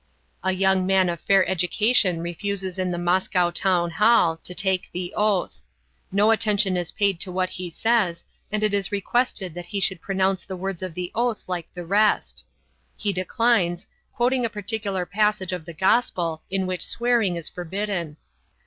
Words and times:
A 0.43 0.51
young 0.51 0.87
man 0.87 1.09
of 1.09 1.21
fair 1.21 1.47
education 1.47 2.21
refuses 2.23 2.79
in 2.79 2.89
the 2.89 2.97
Moscow 2.97 3.51
Townhall 3.51 4.37
to 4.37 4.55
take 4.55 4.89
the 4.93 5.13
oath. 5.15 5.61
No 6.11 6.31
attention 6.31 6.75
is 6.75 6.91
paid 6.91 7.19
to 7.19 7.31
what 7.31 7.49
he 7.51 7.69
says, 7.69 8.23
and 8.51 8.63
it 8.63 8.73
is 8.73 8.91
requested 8.91 9.53
that 9.53 9.67
he 9.67 9.79
should 9.79 10.01
pronounce 10.01 10.43
the 10.43 10.57
words 10.57 10.81
of 10.81 10.95
the 10.95 11.11
oath 11.13 11.43
like 11.47 11.71
the 11.71 11.85
rest. 11.85 12.43
He 12.97 13.13
declines, 13.13 13.85
quoting 14.15 14.43
a 14.43 14.49
particular 14.49 15.05
passage 15.05 15.53
of 15.53 15.65
the 15.65 15.71
Gospel 15.73 16.41
in 16.49 16.65
which 16.65 16.81
swearing 16.83 17.35
is 17.35 17.47
forbidden. 17.47 18.17